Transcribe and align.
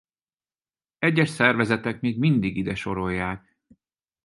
Egyes 0.97 1.29
szervezetek 1.29 2.01
még 2.01 2.19
mindig 2.19 2.57
ide 2.57 2.75
sorolják. 2.75 3.57